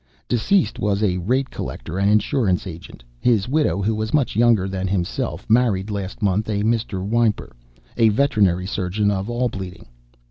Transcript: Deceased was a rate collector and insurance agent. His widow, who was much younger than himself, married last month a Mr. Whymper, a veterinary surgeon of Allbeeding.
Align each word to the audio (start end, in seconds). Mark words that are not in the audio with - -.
Deceased 0.27 0.79
was 0.79 1.03
a 1.03 1.19
rate 1.19 1.51
collector 1.51 1.99
and 1.99 2.09
insurance 2.09 2.65
agent. 2.65 3.03
His 3.19 3.47
widow, 3.47 3.83
who 3.83 3.93
was 3.93 4.15
much 4.15 4.35
younger 4.35 4.67
than 4.67 4.87
himself, 4.87 5.47
married 5.47 5.91
last 5.91 6.23
month 6.23 6.49
a 6.49 6.63
Mr. 6.63 7.07
Whymper, 7.07 7.55
a 7.97 8.09
veterinary 8.09 8.65
surgeon 8.65 9.11
of 9.11 9.29
Allbeeding. 9.29 9.85